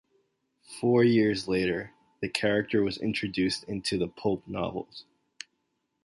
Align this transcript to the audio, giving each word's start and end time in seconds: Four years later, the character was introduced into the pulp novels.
Four 0.81 1.03
years 1.03 1.47
later, 1.47 1.91
the 2.23 2.27
character 2.27 2.81
was 2.81 2.97
introduced 2.97 3.65
into 3.65 3.99
the 3.99 4.07
pulp 4.07 4.47
novels. 4.47 5.05